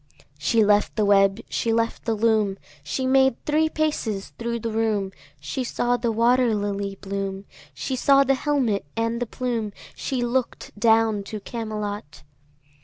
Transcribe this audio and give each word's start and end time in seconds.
She 0.39 0.65
left 0.65 0.95
the 0.95 1.05
web, 1.05 1.41
she 1.47 1.71
left 1.71 2.05
the 2.05 2.15
loom, 2.15 2.57
She 2.83 3.05
made 3.05 3.35
three 3.45 3.69
paces 3.69 4.33
thro' 4.39 4.57
the 4.57 4.71
room, 4.71 5.11
She 5.39 5.63
saw 5.63 5.95
the 5.95 6.11
water 6.11 6.55
lily 6.55 6.95
bloom, 6.99 7.45
She 7.75 7.95
saw 7.95 8.23
the 8.23 8.33
helmet 8.33 8.83
and 8.97 9.21
the 9.21 9.27
plume, 9.27 9.73
She 9.93 10.23
look'd 10.23 10.71
down 10.75 11.21
to 11.25 11.39
Camelot. 11.39 12.23